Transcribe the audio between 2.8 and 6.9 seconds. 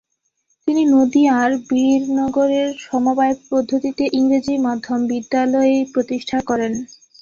সমবায় পদ্ধতিতে ইংরেজি মাধ্যম বিদ্যালয় প্রতিষ্ঠা করেন।